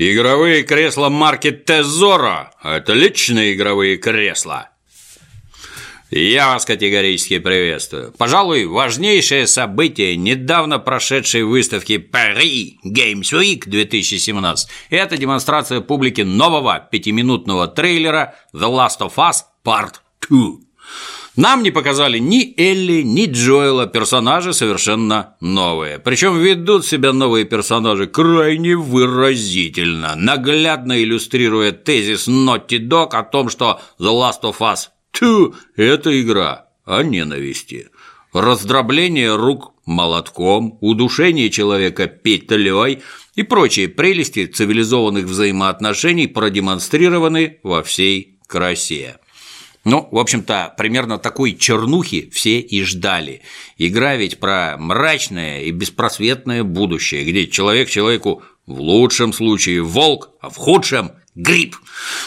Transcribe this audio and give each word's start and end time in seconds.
Игровые 0.00 0.62
кресла 0.62 1.08
марки 1.08 1.50
Тезора– 1.50 2.52
отличные 2.62 3.54
игровые 3.54 3.96
кресла. 3.96 4.70
Я 6.08 6.52
вас 6.52 6.64
категорически 6.64 7.40
приветствую. 7.40 8.14
Пожалуй, 8.16 8.66
важнейшее 8.66 9.48
событие 9.48 10.16
недавно 10.16 10.78
прошедшей 10.78 11.42
выставки 11.42 11.94
Paris 11.94 12.74
Games 12.86 13.32
Week 13.32 13.64
2017– 13.66 14.68
это 14.90 15.16
демонстрация 15.16 15.80
публике 15.80 16.24
нового 16.24 16.78
пятиминутного 16.78 17.66
трейлера 17.66 18.36
The 18.54 18.70
Last 18.70 19.00
of 19.00 19.16
Us 19.16 19.38
Part 19.64 19.94
2. 20.30 20.60
Нам 21.38 21.62
не 21.62 21.70
показали 21.70 22.18
ни 22.18 22.52
Элли, 22.56 23.02
ни 23.02 23.26
Джоэла, 23.26 23.86
персонажи 23.86 24.52
совершенно 24.52 25.36
новые. 25.40 26.00
Причем 26.00 26.36
ведут 26.36 26.84
себя 26.84 27.12
новые 27.12 27.44
персонажи 27.44 28.08
крайне 28.08 28.74
выразительно, 28.74 30.16
наглядно 30.16 31.00
иллюстрируя 31.00 31.70
тезис 31.70 32.26
Naughty 32.26 32.80
Dog 32.80 33.10
о 33.10 33.22
том, 33.22 33.50
что 33.50 33.80
The 34.00 34.10
Last 34.10 34.42
of 34.42 34.58
Us 34.58 34.88
2– 35.16 35.54
это 35.76 36.20
игра 36.20 36.66
о 36.84 37.04
ненависти. 37.04 37.90
Раздробление 38.32 39.36
рук 39.36 39.74
молотком, 39.86 40.76
удушение 40.80 41.50
человека 41.50 42.08
петлей 42.08 43.00
и 43.36 43.42
прочие 43.44 43.86
прелести 43.86 44.46
цивилизованных 44.46 45.26
взаимоотношений 45.26 46.26
продемонстрированы 46.26 47.60
во 47.62 47.84
всей 47.84 48.40
красе. 48.48 49.18
Ну, 49.88 50.06
в 50.10 50.18
общем-то, 50.18 50.74
примерно 50.76 51.18
такой 51.18 51.54
чернухи 51.54 52.28
все 52.30 52.60
и 52.60 52.82
ждали. 52.82 53.40
Игра 53.78 54.16
ведь 54.16 54.38
про 54.38 54.76
мрачное 54.78 55.62
и 55.62 55.70
беспросветное 55.70 56.62
будущее, 56.62 57.24
где 57.24 57.46
человек 57.46 57.88
человеку 57.88 58.42
в 58.66 58.80
лучшем 58.80 59.32
случае 59.32 59.80
волк, 59.82 60.28
а 60.42 60.50
в 60.50 60.56
худшем– 60.56 61.12
гриб. 61.34 61.76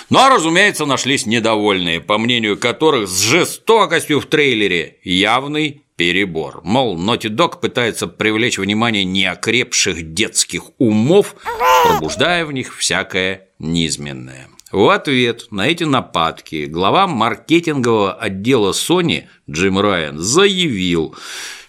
Но, 0.09 0.27
разумеется, 0.30 0.86
нашлись 0.86 1.27
недовольные, 1.27 2.02
по 2.02 2.17
мнению 2.17 2.58
которых 2.58 3.08
с 3.08 3.21
жестокостью 3.21 4.21
в 4.21 4.25
трейлере 4.25 4.97
явный 5.03 5.83
перебор. 5.97 6.61
Мол, 6.64 6.97
Naughty 6.97 7.30
Dog 7.30 7.59
пытается 7.59 8.08
привлечь 8.08 8.58
внимание 8.58 9.03
неокрепших 9.03 10.14
детских 10.14 10.64
умов, 10.80 11.36
пробуждая 11.83 12.43
в 12.43 12.53
них 12.53 12.75
всякое 12.75 13.49
низменное. 13.59 14.47
В 14.72 14.89
ответ 14.89 15.47
на 15.52 15.67
эти 15.67 15.83
нападки 15.83 16.66
глава 16.66 17.05
маркетингового 17.05 18.14
отдела 18.14 18.72
Sony 18.72 19.25
Джим 19.50 19.77
Райан 19.77 20.17
заявил, 20.17 21.14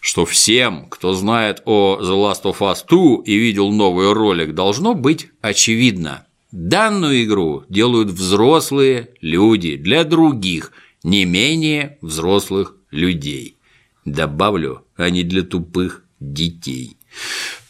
что 0.00 0.24
всем, 0.24 0.86
кто 0.88 1.12
знает 1.12 1.62
о 1.64 1.98
The 2.00 2.12
Last 2.12 2.44
of 2.44 2.58
Us 2.60 2.84
2 2.88 3.24
и 3.24 3.36
видел 3.36 3.72
новый 3.72 4.12
ролик, 4.12 4.54
должно 4.54 4.94
быть 4.94 5.30
очевидно. 5.40 6.26
Данную 6.52 7.24
игру 7.24 7.64
делают 7.68 8.10
взрослые 8.10 9.10
люди 9.20 9.76
для 9.76 10.04
других, 10.04 10.70
не 11.02 11.24
менее 11.24 11.98
взрослых 12.02 12.76
людей. 12.92 13.56
Добавлю, 14.04 14.84
а 14.96 15.10
не 15.10 15.24
для 15.24 15.42
тупых 15.42 16.04
детей. 16.20 16.96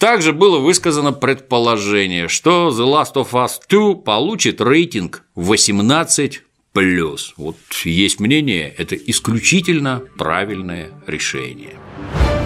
Также 0.03 0.33
было 0.33 0.59
высказано 0.59 1.13
предположение, 1.13 2.27
что 2.27 2.71
The 2.71 2.85
Last 2.85 3.15
of 3.15 3.31
Us 3.35 3.61
2 3.69 4.03
получит 4.03 4.61
рейтинг 4.61 5.23
18 5.37 6.43
плюс. 6.73 7.35
Вот 7.37 7.57
есть 7.85 8.19
мнение, 8.19 8.75
это 8.77 8.97
исключительно 8.97 10.03
правильное 10.19 10.91
решение. 11.07 11.77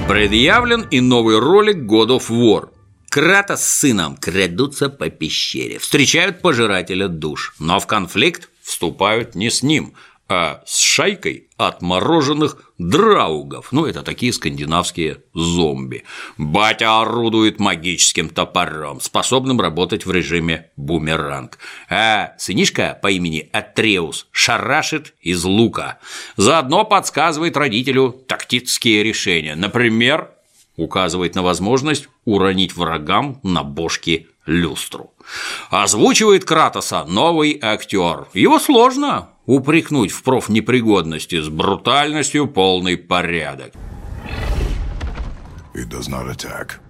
Предъявлен 0.06 0.82
и 0.90 1.00
новый 1.00 1.38
ролик 1.38 1.76
God 1.78 2.18
of 2.18 2.28
War. 2.28 2.68
Кратос 3.08 3.62
с 3.62 3.78
сыном 3.78 4.18
крадутся 4.18 4.90
по 4.90 5.08
пещере, 5.08 5.78
встречают 5.78 6.42
пожирателя 6.42 7.08
душ, 7.08 7.54
но 7.58 7.80
в 7.80 7.86
конфликт 7.86 8.50
вступают 8.60 9.34
не 9.34 9.48
с 9.48 9.62
ним, 9.62 9.94
а 10.28 10.62
с 10.66 10.80
шайкой 10.80 11.48
отмороженных 11.56 12.72
драугов. 12.78 13.68
Ну, 13.70 13.86
это 13.86 14.02
такие 14.02 14.32
скандинавские 14.32 15.22
зомби. 15.34 16.04
Батя 16.36 17.00
орудует 17.00 17.60
магическим 17.60 18.28
топором, 18.28 19.00
способным 19.00 19.60
работать 19.60 20.04
в 20.04 20.10
режиме 20.10 20.70
бумеранг. 20.76 21.58
А 21.88 22.34
сынишка 22.38 22.98
по 23.00 23.08
имени 23.08 23.48
Атреус 23.52 24.26
шарашит 24.32 25.14
из 25.20 25.44
лука. 25.44 25.98
Заодно 26.36 26.84
подсказывает 26.84 27.56
родителю 27.56 28.10
тактические 28.26 29.02
решения. 29.04 29.54
Например, 29.54 30.30
указывает 30.76 31.34
на 31.34 31.42
возможность 31.42 32.08
уронить 32.24 32.76
врагам 32.76 33.40
на 33.42 33.62
бошки 33.62 34.28
люстру. 34.44 35.12
Озвучивает 35.70 36.44
Кратоса 36.44 37.04
новый 37.04 37.58
актер. 37.60 38.28
Его 38.34 38.58
сложно 38.58 39.30
упрекнуть 39.46 40.10
в 40.10 40.22
профнепригодности 40.22 41.40
с 41.40 41.48
брутальностью 41.48 42.48
полный 42.48 42.96
порядок. 42.96 43.72
It 45.74 45.88
does 45.88 46.08
not 46.08 46.28
attack. 46.28 46.80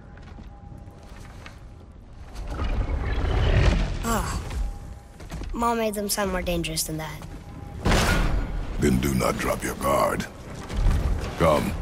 Oh. 4.05 4.41
Mom 5.53 5.77
made 5.79 5.93
them 5.93 6.09
sound 6.09 6.31
more 6.31 6.41
dangerous 6.41 6.83
than 6.83 6.97
that. 6.97 7.19
Then 8.79 8.99
do 8.99 9.13
not 9.15 9.37
drop 9.37 9.63
your 9.63 9.75
guard. 9.75 10.25
Come. 11.39 11.73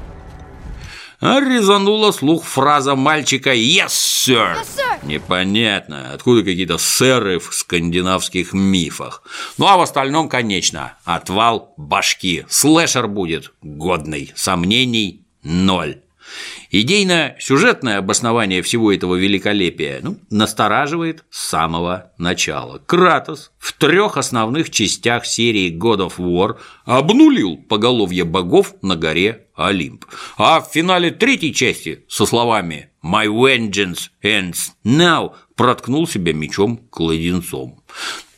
А 1.28 1.40
резанула 1.40 2.12
слух 2.12 2.44
фраза 2.44 2.96
мальчика 2.96 3.52
«Yes, 3.56 3.88
sir!». 3.88 4.58
Yes, 4.58 4.68
sir. 4.78 5.08
Непонятно, 5.08 6.14
откуда 6.14 6.44
какие-то 6.44 6.78
сэры 6.78 7.40
в 7.40 7.52
скандинавских 7.52 8.54
мифах. 8.54 9.24
Ну 9.58 9.66
а 9.66 9.78
в 9.78 9.82
остальном, 9.82 10.30
конечно, 10.30 11.00
отвал 11.04 11.74
башки. 11.78 12.46
Слэшер 12.48 13.08
будет 13.08 13.54
годный, 13.64 14.34
сомнений 14.36 15.26
ноль. 15.42 16.02
Идейно-сюжетное 16.72 17.98
обоснование 17.98 18.62
всего 18.62 18.92
этого 18.92 19.16
великолепия 19.16 20.00
ну, 20.02 20.18
настораживает 20.30 21.24
с 21.30 21.50
самого 21.50 22.12
начала. 22.18 22.82
Кратос 22.86 23.52
в 23.58 23.74
трех 23.74 24.18
основных 24.18 24.70
частях 24.70 25.26
серии 25.26 25.72
God 25.72 26.08
of 26.08 26.18
War 26.18 26.58
обнулил 26.86 27.58
поголовье 27.58 28.24
богов 28.24 28.76
на 28.82 28.96
горе 28.96 29.46
Олимп. 29.56 30.06
А 30.38 30.60
в 30.60 30.70
финале 30.72 31.12
третьей 31.12 31.54
части 31.54 32.04
со 32.08 32.26
словами 32.26 32.90
«My 33.04 33.28
vengeance 33.28 34.10
ends 34.24 34.72
now» 34.84 35.34
проткнул 35.56 36.08
себя 36.08 36.34
мечом-кладенцом. 36.34 37.82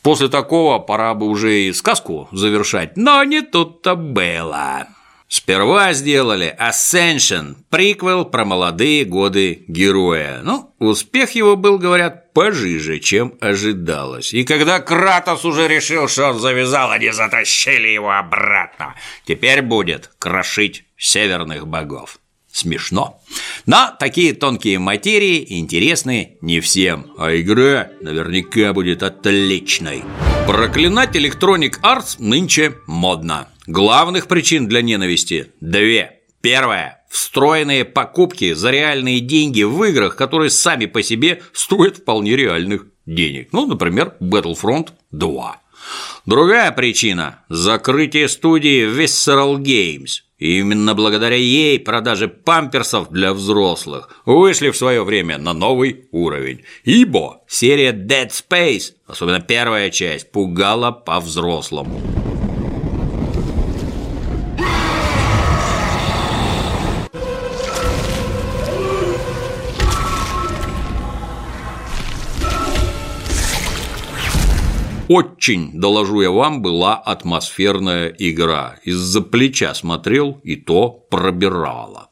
После 0.02 0.28
такого 0.28 0.78
пора 0.78 1.14
бы 1.14 1.26
уже 1.26 1.64
и 1.64 1.72
сказку 1.72 2.28
завершать, 2.32 2.96
но 2.96 3.24
не 3.24 3.42
тут-то 3.42 3.96
было. 3.96 4.86
Сперва 5.28 5.92
сделали 5.92 6.56
Ascension, 6.58 7.56
приквел 7.68 8.24
про 8.24 8.46
молодые 8.46 9.04
годы 9.04 9.62
героя. 9.68 10.40
Ну, 10.42 10.74
успех 10.78 11.32
его 11.32 11.54
был, 11.54 11.78
говорят, 11.78 12.32
пожиже, 12.32 12.98
чем 12.98 13.34
ожидалось. 13.38 14.32
И 14.32 14.44
когда 14.44 14.80
Кратос 14.80 15.44
уже 15.44 15.68
решил, 15.68 16.08
что 16.08 16.30
он 16.30 16.40
завязал, 16.40 16.92
они 16.92 17.10
затащили 17.10 17.88
его 17.88 18.10
обратно. 18.10 18.94
Теперь 19.26 19.60
будет 19.60 20.10
крошить 20.18 20.84
северных 20.96 21.66
богов. 21.66 22.18
Смешно. 22.50 23.20
Но 23.66 23.94
такие 24.00 24.32
тонкие 24.32 24.78
материи 24.78 25.44
интересны 25.60 26.38
не 26.40 26.60
всем, 26.60 27.12
а 27.18 27.36
игра 27.36 27.90
наверняка 28.00 28.72
будет 28.72 29.02
отличной. 29.02 30.02
Проклинать 30.46 31.14
Electronic 31.14 31.80
Arts 31.82 32.16
нынче 32.18 32.76
модно. 32.86 33.48
Главных 33.68 34.28
причин 34.28 34.66
для 34.66 34.80
ненависти– 34.80 35.52
две. 35.60 36.20
Первое– 36.40 37.04
встроенные 37.10 37.84
покупки 37.84 38.54
за 38.54 38.70
реальные 38.70 39.20
деньги 39.20 39.62
в 39.62 39.84
играх, 39.84 40.16
которые 40.16 40.48
сами 40.48 40.86
по 40.86 41.02
себе 41.02 41.42
стоят 41.52 41.98
вполне 41.98 42.34
реальных 42.34 42.86
денег. 43.04 43.50
Ну, 43.52 43.66
например, 43.66 44.14
Battlefront 44.20 44.92
2. 45.10 45.60
Другая 46.24 46.72
причина– 46.72 47.40
закрытие 47.50 48.30
студии 48.30 48.88
Visceral 48.88 49.58
Games. 49.58 50.22
Именно 50.38 50.94
благодаря 50.94 51.36
ей 51.36 51.78
продажи 51.78 52.26
памперсов 52.26 53.10
для 53.10 53.34
взрослых 53.34 54.08
вышли 54.24 54.70
в 54.70 54.78
свое 54.78 55.04
время 55.04 55.36
на 55.36 55.52
новый 55.52 56.06
уровень. 56.10 56.62
Ибо 56.84 57.42
серия 57.46 57.92
Dead 57.92 58.30
Space, 58.30 58.94
особенно 59.06 59.40
первая 59.40 59.90
часть, 59.90 60.32
пугала 60.32 60.90
по-взрослому. 60.90 62.17
Очень, 75.08 75.70
доложу 75.72 76.20
я 76.20 76.30
вам, 76.30 76.60
была 76.60 76.94
атмосферная 76.94 78.08
игра. 78.18 78.76
Из-за 78.84 79.22
плеча 79.22 79.74
смотрел, 79.74 80.38
и 80.44 80.54
то 80.56 80.90
пробирала. 80.90 82.10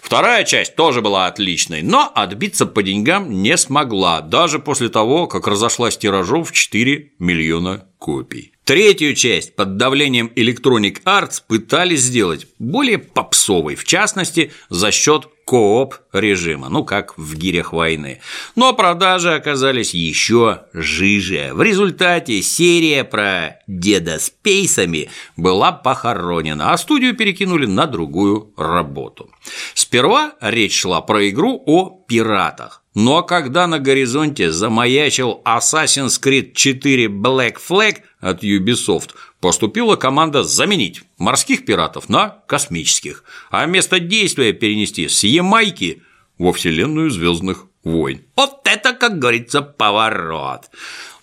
Вторая 0.00 0.44
часть 0.44 0.74
тоже 0.74 1.02
была 1.02 1.26
отличной, 1.26 1.82
но 1.82 2.10
отбиться 2.14 2.64
по 2.64 2.82
деньгам 2.82 3.42
не 3.42 3.56
смогла, 3.58 4.22
даже 4.22 4.58
после 4.58 4.88
того, 4.88 5.26
как 5.26 5.46
разошлась 5.46 5.98
тиражом 5.98 6.44
в 6.44 6.52
4 6.52 7.12
миллиона 7.18 7.86
копий. 7.98 8.54
Третью 8.70 9.16
часть 9.16 9.56
под 9.56 9.78
давлением 9.78 10.30
Electronic 10.36 11.02
Arts 11.02 11.42
пытались 11.44 12.02
сделать 12.02 12.46
более 12.60 12.98
попсовой, 12.98 13.74
в 13.74 13.82
частности, 13.82 14.52
за 14.68 14.92
счет 14.92 15.26
кооп 15.44 15.96
режима, 16.12 16.68
ну 16.68 16.84
как 16.84 17.18
в 17.18 17.34
гирях 17.34 17.72
войны. 17.72 18.20
Но 18.54 18.72
продажи 18.72 19.34
оказались 19.34 19.92
еще 19.92 20.66
жиже. 20.72 21.50
В 21.52 21.62
результате 21.62 22.42
серия 22.42 23.02
про 23.02 23.58
деда 23.66 24.20
с 24.20 24.30
пейсами 24.30 25.10
была 25.36 25.72
похоронена, 25.72 26.72
а 26.72 26.78
студию 26.78 27.16
перекинули 27.16 27.66
на 27.66 27.88
другую 27.88 28.54
работу. 28.56 29.32
Сперва 29.74 30.34
речь 30.40 30.78
шла 30.78 31.00
про 31.00 31.28
игру 31.28 31.60
о 31.66 32.04
пиратах. 32.06 32.79
Но 32.94 33.22
когда 33.22 33.66
на 33.66 33.78
горизонте 33.78 34.50
замаячил 34.50 35.42
Assassin's 35.44 36.20
Creed 36.20 36.54
4 36.54 37.06
Black 37.06 37.56
Flag 37.56 37.98
от 38.20 38.42
Ubisoft, 38.42 39.10
поступила 39.40 39.96
команда 39.96 40.42
заменить 40.42 41.02
морских 41.16 41.64
пиратов 41.64 42.08
на 42.08 42.42
космических, 42.48 43.24
а 43.50 43.64
место 43.66 44.00
действия 44.00 44.52
перенести 44.52 45.08
с 45.08 45.22
Ямайки 45.22 46.02
во 46.36 46.52
вселенную 46.52 47.10
Звездных 47.10 47.66
войн. 47.84 48.22
Вот 48.36 48.60
это, 48.64 48.92
как 48.92 49.18
говорится, 49.18 49.62
поворот. 49.62 50.70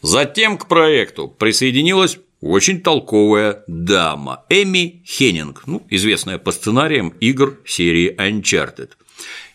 Затем 0.02 0.58
к 0.58 0.68
проекту 0.68 1.28
присоединилась 1.28 2.18
очень 2.40 2.82
толковая 2.82 3.64
дама 3.68 4.46
Эми 4.50 5.04
Хеннинг, 5.06 5.64
ну, 5.66 5.86
известная 5.90 6.38
по 6.38 6.52
сценариям 6.52 7.10
игр 7.20 7.60
серии 7.66 8.16
Uncharted. 8.16 8.92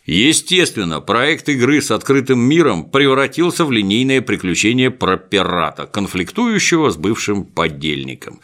Естественно, 0.04 1.00
проект 1.00 1.48
игры 1.48 1.80
с 1.80 1.92
открытым 1.92 2.40
миром 2.40 2.90
превратился 2.90 3.64
в 3.64 3.70
линейное 3.70 4.20
приключение 4.20 4.90
про 4.90 5.16
пирата, 5.16 5.86
конфликтующего 5.86 6.90
с 6.90 6.96
бывшим 6.96 7.44
подельником. 7.44 8.40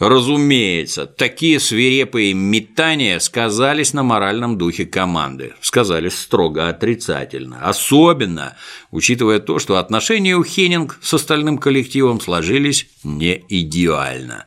Разумеется, 0.00 1.06
такие 1.06 1.58
свирепые 1.58 2.34
метания 2.34 3.18
сказались 3.18 3.94
на 3.94 4.02
моральном 4.02 4.58
духе 4.58 4.84
команды, 4.84 5.54
сказались 5.62 6.18
строго 6.18 6.68
отрицательно, 6.68 7.60
особенно 7.62 8.56
учитывая 8.90 9.38
то, 9.38 9.58
что 9.58 9.78
отношения 9.78 10.36
у 10.36 10.44
Хеннинг 10.44 10.98
с 11.00 11.14
остальным 11.14 11.56
коллективом 11.56 12.20
сложились 12.20 12.88
не 13.04 13.42
идеально. 13.48 14.46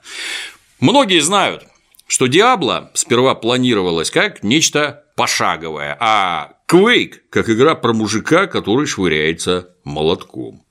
Многие 0.82 1.22
знают, 1.22 1.66
что 2.06 2.28
Диабло 2.28 2.92
сперва 2.94 3.34
планировалось 3.34 4.12
как 4.12 4.44
нечто 4.44 5.06
пошаговое, 5.20 5.98
а 6.00 6.54
Quake 6.72 7.16
как 7.30 7.50
игра 7.50 7.76
про 7.76 7.92
мужика, 7.92 8.48
который 8.48 8.86
швыряется 8.86 9.76
молотком. 9.84 10.64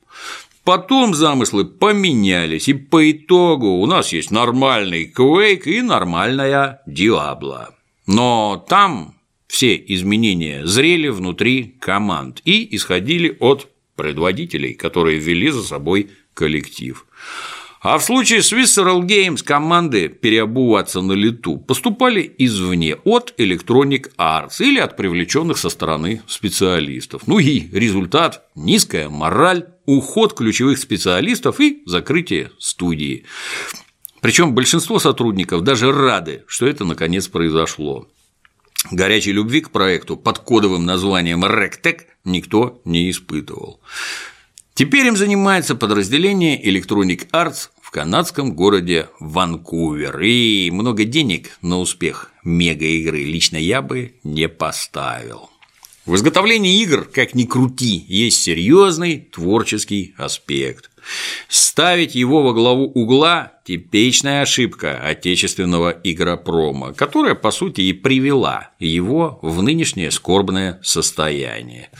Потом 0.64 1.14
замыслы 1.14 1.66
поменялись, 1.66 2.66
и 2.66 2.72
по 2.72 3.10
итогу 3.10 3.66
у 3.66 3.84
нас 3.84 4.10
есть 4.14 4.30
нормальный 4.30 5.12
Quake 5.14 5.64
и 5.64 5.82
нормальная 5.82 6.80
Diablo. 6.88 7.66
Но 8.06 8.64
там 8.66 9.16
все 9.48 9.76
изменения 9.76 10.64
зрели 10.64 11.08
внутри 11.08 11.76
команд 11.78 12.40
и 12.46 12.74
исходили 12.74 13.36
от 13.40 13.68
предводителей, 13.96 14.72
которые 14.72 15.18
вели 15.18 15.50
за 15.50 15.62
собой 15.62 16.10
коллектив. 16.32 17.04
А 17.80 17.98
в 17.98 18.02
случае 18.02 18.42
с 18.42 18.52
Visceral 18.52 19.02
Games 19.02 19.42
команды 19.42 20.08
переобуваться 20.08 21.00
на 21.00 21.12
лету 21.12 21.58
поступали 21.58 22.34
извне 22.38 22.96
от 23.04 23.34
Electronic 23.38 24.10
Arts 24.18 24.60
или 24.60 24.80
от 24.80 24.96
привлеченных 24.96 25.58
со 25.58 25.70
стороны 25.70 26.22
специалистов. 26.26 27.22
Ну 27.26 27.38
и 27.38 27.68
результат– 27.70 28.42
низкая 28.56 29.08
мораль, 29.08 29.68
уход 29.86 30.34
ключевых 30.34 30.78
специалистов 30.78 31.60
и 31.60 31.82
закрытие 31.86 32.50
студии. 32.58 33.24
Причем 34.20 34.54
большинство 34.54 34.98
сотрудников 34.98 35.62
даже 35.62 35.92
рады, 35.92 36.42
что 36.48 36.66
это 36.66 36.84
наконец 36.84 37.28
произошло. 37.28 38.08
Горячей 38.90 39.32
любви 39.32 39.60
к 39.60 39.70
проекту 39.70 40.16
под 40.16 40.40
кодовым 40.40 40.84
названием 40.84 41.44
RecTech 41.44 42.00
никто 42.24 42.80
не 42.84 43.08
испытывал. 43.10 43.80
Теперь 44.78 45.06
им 45.06 45.16
занимается 45.16 45.74
подразделение 45.74 46.64
Electronic 46.64 47.30
Arts 47.32 47.70
в 47.82 47.90
канадском 47.90 48.54
городе 48.54 49.08
Ванкувер. 49.18 50.20
И 50.20 50.70
много 50.70 51.02
денег 51.02 51.58
на 51.62 51.80
успех 51.80 52.30
мега-игры 52.44 53.24
лично 53.24 53.56
я 53.56 53.82
бы 53.82 54.14
не 54.22 54.48
поставил. 54.48 55.50
В 56.06 56.14
изготовлении 56.14 56.80
игр, 56.80 57.08
как 57.12 57.34
ни 57.34 57.42
крути, 57.42 58.04
есть 58.06 58.40
серьезный 58.40 59.18
творческий 59.18 60.14
аспект. 60.16 60.92
Ставить 61.48 62.14
его 62.14 62.42
во 62.42 62.52
главу 62.52 62.84
угла– 62.84 63.52
типичная 63.68 64.40
ошибка 64.40 64.98
отечественного 64.98 65.90
игропрома, 66.02 66.94
которая, 66.94 67.34
по 67.34 67.50
сути, 67.50 67.82
и 67.82 67.92
привела 67.92 68.70
его 68.78 69.38
в 69.42 69.62
нынешнее 69.62 70.10
скорбное 70.10 70.80
состояние. 70.82 71.90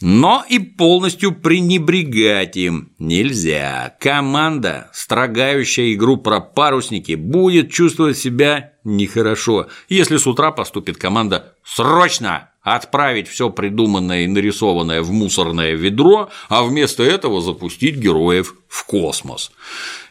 Но 0.00 0.44
и 0.48 0.60
полностью 0.60 1.32
пренебрегать 1.32 2.56
им 2.56 2.92
нельзя. 3.00 3.96
Команда, 3.98 4.90
строгающая 4.92 5.92
игру 5.94 6.18
про 6.18 6.38
парусники, 6.38 7.16
будет 7.16 7.72
чувствовать 7.72 8.16
себя 8.16 8.74
нехорошо, 8.84 9.66
если 9.88 10.18
с 10.18 10.26
утра 10.28 10.52
поступит 10.52 10.98
команда 10.98 11.56
«Срочно! 11.64 12.50
Отправить 12.74 13.28
все 13.28 13.50
придуманное 13.50 14.24
и 14.24 14.28
нарисованное 14.28 15.02
в 15.02 15.10
мусорное 15.12 15.74
ведро, 15.74 16.30
а 16.48 16.62
вместо 16.62 17.02
этого 17.02 17.40
запустить 17.40 17.96
героев 17.96 18.54
в 18.68 18.84
космос. 18.84 19.52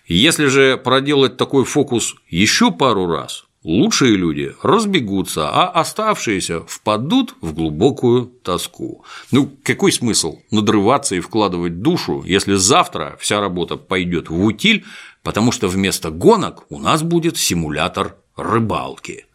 Если 0.08 0.46
же 0.46 0.78
проделать 0.78 1.38
такой 1.38 1.66
фокус 1.66 2.16
еще 2.30 2.72
пару 2.72 3.08
раз, 3.08 3.48
лучшие 3.64 4.16
люди 4.16 4.56
разбегутся, 4.64 5.50
а 5.50 5.68
оставшиеся 5.70 6.62
впадут 6.62 7.36
в 7.42 7.54
глубокую 7.54 8.26
тоску. 8.26 9.04
Ну, 9.32 9.52
какой 9.64 9.92
смысл 9.92 10.40
надрываться 10.50 11.16
и 11.16 11.20
вкладывать 11.20 11.82
душу, 11.82 12.24
если 12.26 12.56
завтра 12.56 13.18
вся 13.20 13.42
работа 13.42 13.76
пойдет 13.76 14.30
в 14.30 14.42
утиль, 14.42 14.86
потому 15.22 15.52
что 15.52 15.68
вместо 15.68 16.10
гонок 16.10 16.66
у 16.70 16.80
нас 16.80 17.04
будет 17.04 17.38
симулятор 17.38 18.16
рыбалки. 18.38 19.27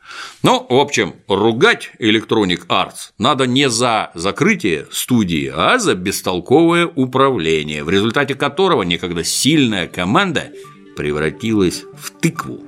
Ну, 0.42 0.66
в 0.68 0.74
общем, 0.74 1.14
ругать 1.28 1.92
Electronic 2.00 2.66
Arts 2.66 3.12
надо 3.18 3.46
не 3.46 3.68
за 3.68 4.10
закрытие 4.14 4.86
студии, 4.90 5.52
а 5.54 5.78
за 5.78 5.94
бестолковое 5.94 6.86
управление, 6.86 7.84
в 7.84 7.90
результате 7.90 8.34
которого 8.34 8.82
некогда 8.82 9.24
сильная 9.24 9.86
команда 9.86 10.50
превратилась 10.96 11.84
в 11.96 12.10
тыкву. 12.10 12.60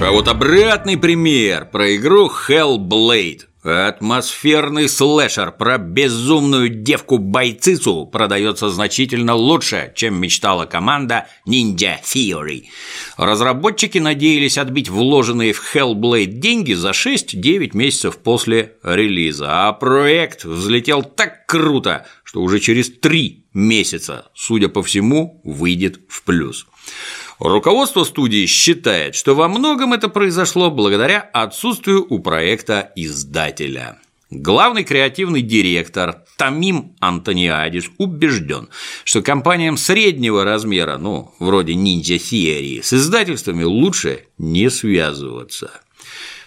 А 0.00 0.10
вот 0.10 0.28
обратный 0.28 0.96
пример 0.96 1.66
про 1.70 1.96
игру 1.96 2.28
Hellblade 2.28 3.42
Атмосферный 3.64 4.90
слэшер 4.90 5.50
про 5.52 5.78
безумную 5.78 6.68
девку-бойцицу 6.68 8.04
продается 8.04 8.68
значительно 8.68 9.34
лучше, 9.34 9.90
чем 9.96 10.20
мечтала 10.20 10.66
команда 10.66 11.28
Ninja 11.48 11.96
Theory. 12.04 12.64
Разработчики 13.16 13.96
надеялись 13.96 14.58
отбить 14.58 14.90
вложенные 14.90 15.54
в 15.54 15.74
Hellblade 15.74 16.26
деньги 16.26 16.74
за 16.74 16.90
6-9 16.90 17.70
месяцев 17.72 18.18
после 18.18 18.74
релиза, 18.82 19.68
а 19.68 19.72
проект 19.72 20.44
взлетел 20.44 21.02
так 21.02 21.46
круто, 21.46 22.06
что 22.22 22.42
уже 22.42 22.60
через 22.60 22.90
3 22.90 23.46
месяца, 23.54 24.26
судя 24.34 24.68
по 24.68 24.82
всему, 24.82 25.40
выйдет 25.42 26.00
в 26.08 26.22
плюс. 26.24 26.66
Руководство 27.38 28.04
студии 28.04 28.46
считает, 28.46 29.14
что 29.16 29.34
во 29.34 29.48
многом 29.48 29.92
это 29.92 30.08
произошло 30.08 30.70
благодаря 30.70 31.18
отсутствию 31.20 32.06
у 32.08 32.20
проекта 32.20 32.92
издателя. 32.94 33.98
Главный 34.30 34.84
креативный 34.84 35.42
директор 35.42 36.24
Тамим 36.36 36.96
Антониадис 37.00 37.90
убежден, 37.98 38.68
что 39.04 39.22
компаниям 39.22 39.76
среднего 39.76 40.44
размера, 40.44 40.96
ну, 40.98 41.32
вроде 41.38 41.74
Ninja 41.74 42.16
Theory, 42.16 42.82
с 42.82 42.92
издательствами 42.92 43.64
лучше 43.64 44.26
не 44.38 44.70
связываться. 44.70 45.70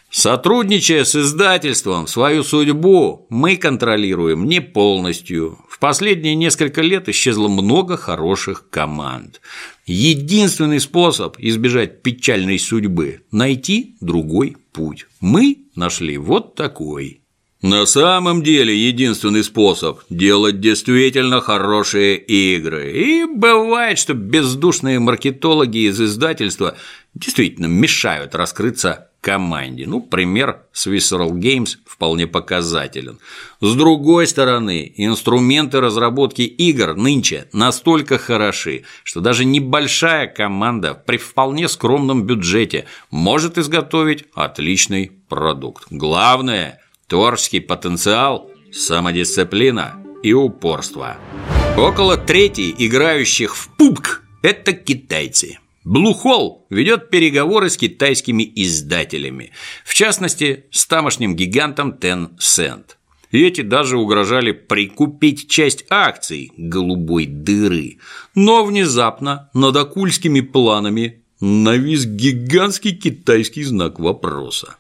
Сотрудничая 0.10 1.04
с 1.04 1.16
издательством, 1.16 2.08
свою 2.08 2.44
судьбу 2.44 3.28
мы 3.30 3.58
контролируем 3.58 4.46
не 4.46 4.62
полностью. 4.62 5.60
В 5.70 5.80
последние 5.80 6.34
несколько 6.34 6.82
лет 6.82 7.10
исчезло 7.10 7.50
много 7.50 7.98
хороших 7.98 8.70
команд. 8.70 9.42
Единственный 9.86 10.80
способ 10.80 11.38
избежать 11.40 12.04
печальной 12.04 12.58
судьбы– 12.58 13.22
найти 13.32 13.96
другой 14.00 14.56
путь. 14.72 15.08
Мы 15.20 15.66
нашли 15.76 16.18
вот 16.18 16.56
такой. 16.56 17.22
На 17.62 17.86
самом 17.86 18.44
деле 18.44 18.76
единственный 18.76 19.44
способ– 19.44 20.00
делать 20.10 20.62
действительно 20.62 21.42
хорошие 21.42 22.18
игры. 22.18 22.94
И 22.94 23.26
бывает, 23.26 24.00
что 24.00 24.14
бездушные 24.14 25.00
маркетологи 25.00 25.90
из 25.90 26.00
издательства 26.00 26.78
действительно 27.14 27.66
мешают 27.66 28.36
раскрыться 28.36 29.07
команде. 29.28 29.86
Ну, 29.86 30.00
пример 30.00 30.62
с 30.72 30.88
Visceral 30.88 31.32
Games 31.32 31.72
вполне 31.86 32.28
показателен. 32.28 33.20
С 33.60 33.76
другой 33.76 34.26
стороны, 34.26 34.94
инструменты 34.96 35.82
разработки 35.82 36.44
игр 36.44 36.96
нынче 36.96 37.50
настолько 37.52 38.18
хороши, 38.18 38.84
что 39.04 39.20
даже 39.20 39.44
небольшая 39.44 40.28
команда 40.28 40.94
при 40.94 41.18
вполне 41.18 41.68
скромном 41.68 42.24
бюджете 42.24 42.86
может 43.12 43.58
изготовить 43.58 44.24
отличный 44.34 45.12
продукт. 45.28 45.88
Главное– 45.90 46.80
творческий 47.10 47.60
потенциал, 47.60 48.50
самодисциплина 48.72 50.02
и 50.24 50.32
упорство. 50.32 51.18
Около 51.78 52.16
трети 52.16 52.74
играющих 52.78 53.58
в 53.58 53.72
PUBG– 53.78 54.08
это 54.42 54.72
китайцы. 54.72 55.60
Блухол 55.88 56.68
ведет 56.70 57.10
переговоры 57.10 57.70
с 57.70 57.78
китайскими 57.78 58.44
издателями, 58.56 59.52
в 59.86 59.94
частности, 59.94 60.66
с 60.70 60.86
тамошним 60.86 61.34
гигантом 61.34 61.94
Tencent. 61.98 62.98
И 63.32 63.42
эти 63.42 63.62
даже 63.62 63.98
угрожали 63.98 64.52
прикупить 64.52 65.50
часть 65.50 65.86
акций 65.90 66.52
голубой 66.58 67.26
дыры. 67.26 68.00
Но 68.36 68.66
внезапно 68.66 69.50
над 69.54 69.78
акульскими 69.78 70.42
планами 70.42 71.24
навис 71.40 72.06
гигантский 72.06 72.94
китайский 72.94 73.64
знак 73.64 73.98
вопроса. 73.98 74.76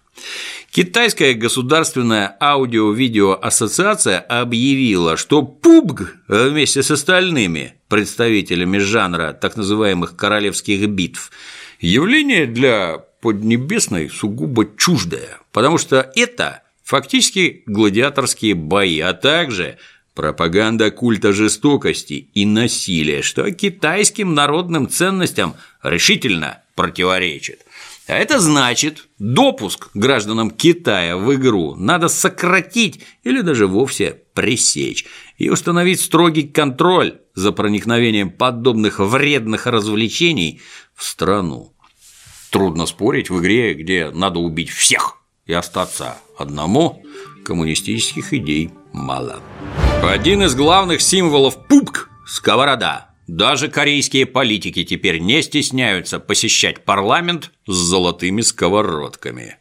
Китайская 0.71 1.33
государственная 1.33 2.35
аудио-видео 2.39 3.37
ассоциация 3.41 4.19
объявила, 4.19 5.17
что 5.17 5.41
PUBG 5.41 6.07
вместе 6.27 6.83
с 6.83 6.91
остальными 6.91 7.75
представителями 7.87 8.77
жанра 8.77 9.33
так 9.33 9.55
называемых 9.55 10.15
королевских 10.15 10.87
битв 10.87 11.31
явление 11.79 12.45
для 12.45 13.03
Поднебесной 13.21 14.09
сугубо 14.09 14.67
чуждое, 14.77 15.39
потому 15.51 15.79
что 15.79 16.11
это 16.15 16.61
фактически 16.83 17.63
гладиаторские 17.65 18.53
бои, 18.53 18.99
а 18.99 19.13
также 19.13 19.79
пропаганда 20.13 20.91
культа 20.91 21.33
жестокости 21.33 22.29
и 22.33 22.45
насилия, 22.45 23.21
что 23.21 23.49
китайским 23.51 24.33
народным 24.35 24.87
ценностям 24.87 25.55
решительно 25.81 26.61
противоречит. 26.75 27.66
А 28.07 28.13
это 28.13 28.39
значит, 28.39 29.09
допуск 29.19 29.89
гражданам 29.93 30.49
Китая 30.49 31.17
в 31.17 31.35
игру 31.35 31.75
надо 31.75 32.07
сократить 32.07 33.01
или 33.23 33.41
даже 33.41 33.67
вовсе 33.67 34.21
пресечь 34.33 35.05
и 35.37 35.49
установить 35.49 35.99
строгий 35.99 36.43
контроль 36.43 37.19
за 37.35 37.51
проникновением 37.51 38.31
подобных 38.31 38.99
вредных 38.99 39.67
развлечений 39.67 40.61
в 40.95 41.03
страну. 41.03 41.73
Трудно 42.49 42.85
спорить 42.85 43.29
в 43.29 43.39
игре, 43.41 43.73
где 43.73 44.09
надо 44.09 44.39
убить 44.39 44.69
всех 44.69 45.17
и 45.45 45.51
остаться 45.51 46.17
одному, 46.37 47.03
коммунистических 47.43 48.33
идей 48.33 48.71
мало. 48.93 49.41
Один 50.01 50.43
из 50.43 50.55
главных 50.55 51.01
символов 51.01 51.67
пупк– 51.67 52.09
сковорода– 52.25 53.06
даже 53.27 53.67
корейские 53.67 54.25
политики 54.25 54.85
теперь 54.85 55.19
не 55.19 55.41
стесняются 55.41 56.19
посещать 56.19 56.85
парламент 56.85 57.51
с 57.67 57.73
золотыми 57.73 58.41
сковородками. 58.41 59.57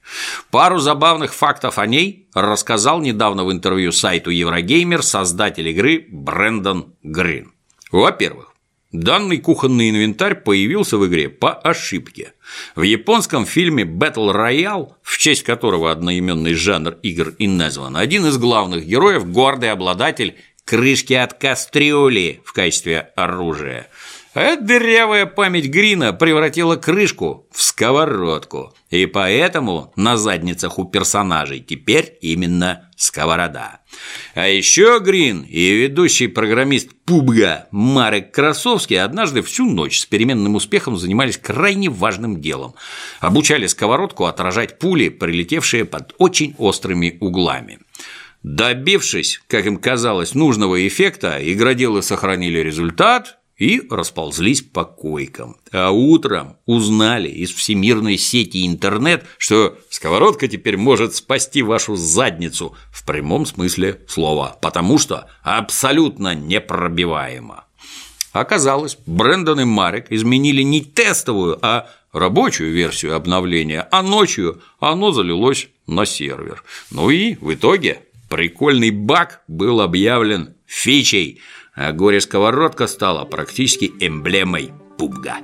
Пару 0.52 0.78
забавных 0.78 1.34
фактов 1.34 1.78
о 1.78 1.86
ней 1.86 2.28
рассказал 2.32 3.00
недавно 3.00 3.44
в 3.44 3.50
интервью 3.50 3.90
сайту 3.90 4.30
Еврогеймер 4.30 5.02
создатель 5.02 5.68
игры 5.68 6.06
Брэндон 6.08 6.94
Грин. 7.02 7.52
Во-первых, 7.90 8.52
Данный 8.92 9.38
кухонный 9.38 9.90
инвентарь 9.90 10.36
появился 10.36 10.96
в 10.96 11.06
игре 11.06 11.28
по 11.28 11.52
ошибке. 11.52 12.32
В 12.76 12.82
японском 12.82 13.44
фильме 13.44 13.82
Battle 13.82 14.32
Royale, 14.32 14.92
в 15.02 15.18
честь 15.18 15.42
которого 15.42 15.90
одноименный 15.90 16.54
жанр 16.54 16.96
игр 17.02 17.34
и 17.36 17.48
назван, 17.48 17.96
один 17.96 18.24
из 18.26 18.38
главных 18.38 18.86
героев– 18.86 19.26
гордый 19.30 19.70
обладатель 19.70 20.36
крышки 20.66 21.14
от 21.14 21.34
кастрюли 21.34 22.42
в 22.44 22.52
качестве 22.52 23.12
оружия. 23.16 23.88
А 24.34 24.56
дырявая 24.56 25.24
память 25.24 25.70
Грина 25.70 26.12
превратила 26.12 26.76
крышку 26.76 27.48
в 27.50 27.62
сковородку. 27.62 28.74
И 28.90 29.06
поэтому 29.06 29.94
на 29.96 30.18
задницах 30.18 30.78
у 30.78 30.84
персонажей 30.84 31.60
теперь 31.60 32.18
именно 32.20 32.90
сковорода. 32.96 33.80
А 34.34 34.46
еще 34.46 35.00
Грин 35.00 35.40
и 35.42 35.70
ведущий 35.72 36.26
программист 36.26 36.90
Пубга 37.06 37.66
Марек 37.70 38.34
Красовский 38.34 39.00
однажды 39.00 39.40
всю 39.40 39.64
ночь 39.64 40.00
с 40.00 40.04
переменным 40.04 40.56
успехом 40.56 40.98
занимались 40.98 41.38
крайне 41.38 41.88
важным 41.88 42.42
делом. 42.42 42.74
Обучали 43.20 43.66
сковородку 43.66 44.26
отражать 44.26 44.78
пули, 44.78 45.08
прилетевшие 45.08 45.86
под 45.86 46.14
очень 46.18 46.54
острыми 46.58 47.16
углами. 47.20 47.78
Добившись, 48.46 49.40
как 49.48 49.66
им 49.66 49.76
казалось, 49.76 50.36
нужного 50.36 50.86
эффекта, 50.86 51.40
игроделы 51.42 52.00
сохранили 52.00 52.60
результат 52.60 53.38
и 53.58 53.82
расползлись 53.90 54.62
по 54.62 54.84
койкам. 54.84 55.56
А 55.72 55.90
утром 55.90 56.56
узнали 56.64 57.28
из 57.28 57.52
всемирной 57.52 58.16
сети 58.16 58.64
интернет, 58.64 59.24
что 59.38 59.76
сковородка 59.90 60.46
теперь 60.46 60.76
может 60.76 61.16
спасти 61.16 61.60
вашу 61.62 61.96
задницу 61.96 62.76
в 62.92 63.04
прямом 63.04 63.46
смысле 63.46 64.02
слова, 64.06 64.56
потому 64.62 64.98
что 64.98 65.26
абсолютно 65.42 66.36
непробиваема. 66.36 67.64
Оказалось, 68.30 68.96
Брэндон 69.06 69.58
и 69.58 69.64
Марек 69.64 70.12
изменили 70.12 70.62
не 70.62 70.82
тестовую, 70.82 71.58
а 71.62 71.88
рабочую 72.12 72.72
версию 72.72 73.16
обновления, 73.16 73.88
а 73.90 74.04
ночью 74.04 74.62
оно 74.78 75.10
залилось 75.10 75.66
на 75.88 76.06
сервер. 76.06 76.62
Ну 76.92 77.10
и 77.10 77.34
в 77.40 77.52
итоге 77.52 78.02
Прикольный 78.28 78.90
баг 78.90 79.42
был 79.46 79.80
объявлен 79.80 80.54
фичей, 80.66 81.40
а 81.74 81.92
горе-сковородка 81.92 82.86
стала 82.86 83.24
практически 83.24 83.92
эмблемой 84.00 84.72
пубга. 84.98 85.36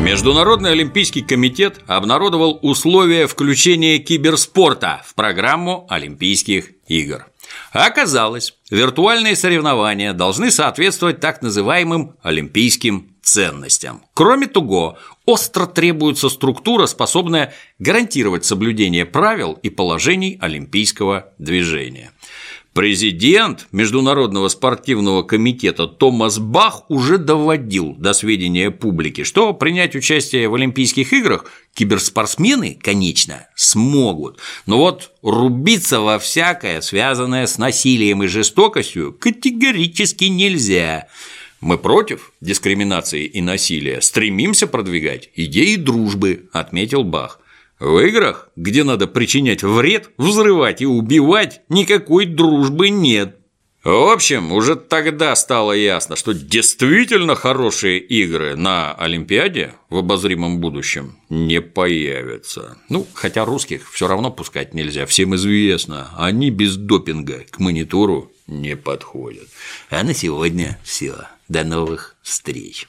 Международный 0.00 0.72
олимпийский 0.72 1.20
комитет 1.20 1.80
обнародовал 1.86 2.58
условия 2.62 3.26
включения 3.26 3.98
киберспорта 3.98 5.02
в 5.04 5.14
программу 5.14 5.86
Олимпийских 5.90 6.70
игр. 6.86 7.26
Оказалось, 7.72 8.54
виртуальные 8.70 9.36
соревнования 9.36 10.14
должны 10.14 10.50
соответствовать 10.50 11.20
так 11.20 11.42
называемым 11.42 12.16
олимпийским 12.22 13.09
ценностям. 13.30 14.02
Кроме 14.14 14.48
того, 14.48 14.98
остро 15.24 15.66
требуется 15.66 16.28
структура, 16.28 16.86
способная 16.86 17.54
гарантировать 17.78 18.44
соблюдение 18.44 19.06
правил 19.06 19.52
и 19.62 19.70
положений 19.70 20.38
олимпийского 20.40 21.32
движения. 21.38 22.10
Президент 22.72 23.66
Международного 23.72 24.48
спортивного 24.48 25.22
комитета 25.22 25.86
Томас 25.86 26.38
Бах 26.38 26.88
уже 26.88 27.18
доводил 27.18 27.94
до 27.96 28.12
сведения 28.12 28.70
публики, 28.70 29.24
что 29.24 29.52
принять 29.52 29.96
участие 29.96 30.48
в 30.48 30.54
Олимпийских 30.54 31.12
играх 31.12 31.46
киберспортсмены, 31.74 32.78
конечно, 32.80 33.48
смогут, 33.56 34.38
но 34.66 34.78
вот 34.78 35.12
рубиться 35.22 36.00
во 36.00 36.18
всякое, 36.20 36.80
связанное 36.80 37.46
с 37.46 37.58
насилием 37.58 38.22
и 38.22 38.28
жестокостью, 38.28 39.16
категорически 39.18 40.24
нельзя. 40.24 41.08
Мы 41.60 41.76
против 41.76 42.32
дискриминации 42.40 43.26
и 43.26 43.42
насилия, 43.42 44.00
стремимся 44.00 44.66
продвигать 44.66 45.30
идеи 45.34 45.76
дружбы, 45.76 46.48
отметил 46.52 47.04
Бах. 47.04 47.40
В 47.78 47.98
играх, 48.00 48.50
где 48.56 48.82
надо 48.82 49.06
причинять 49.06 49.62
вред, 49.62 50.10
взрывать 50.16 50.82
и 50.82 50.86
убивать, 50.86 51.62
никакой 51.68 52.26
дружбы 52.26 52.90
нет. 52.90 53.36
В 53.82 54.12
общем, 54.12 54.52
уже 54.52 54.76
тогда 54.76 55.34
стало 55.34 55.72
ясно, 55.72 56.14
что 56.14 56.34
действительно 56.34 57.34
хорошие 57.34 57.98
игры 57.98 58.54
на 58.54 58.92
Олимпиаде 58.92 59.72
в 59.88 59.96
обозримом 59.96 60.60
будущем 60.60 61.16
не 61.30 61.62
появятся. 61.62 62.76
Ну, 62.90 63.06
хотя 63.14 63.46
русских 63.46 63.90
все 63.90 64.06
равно 64.06 64.30
пускать 64.30 64.74
нельзя, 64.74 65.06
всем 65.06 65.34
известно, 65.34 66.10
они 66.18 66.50
без 66.50 66.76
допинга 66.76 67.44
к 67.50 67.58
монитору 67.58 68.30
не 68.46 68.76
подходят. 68.76 69.48
А 69.88 70.02
на 70.02 70.12
сегодня 70.12 70.78
все. 70.84 71.14
До 71.50 71.64
новых 71.64 72.14
встреч! 72.22 72.88